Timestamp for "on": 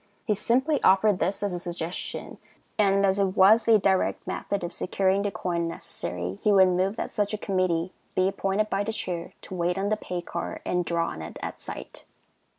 9.77-9.89, 11.09-11.21